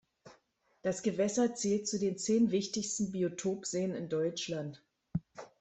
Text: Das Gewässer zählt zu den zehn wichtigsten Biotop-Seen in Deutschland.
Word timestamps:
Das 0.81 1.03
Gewässer 1.03 1.53
zählt 1.53 1.87
zu 1.87 1.99
den 1.99 2.17
zehn 2.17 2.49
wichtigsten 2.49 3.11
Biotop-Seen 3.11 3.93
in 3.93 4.09
Deutschland. 4.09 4.83